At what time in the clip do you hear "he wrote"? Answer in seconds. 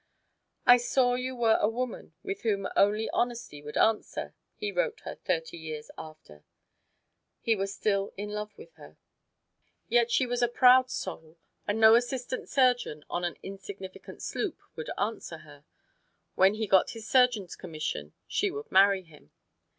4.55-5.01